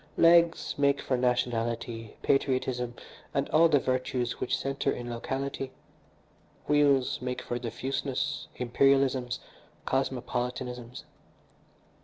[0.17, 2.95] Legs make for nationality, patriotism,
[3.35, 5.71] and all the virtues which centre in locality.
[6.67, 9.37] Wheels make for diffuseness, imperialisms,
[9.85, 11.03] cosmopolitanisms.